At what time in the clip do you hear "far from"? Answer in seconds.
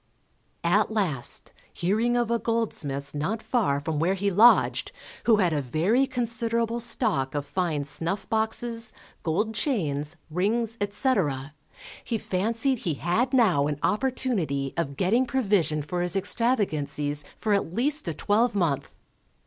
3.43-3.99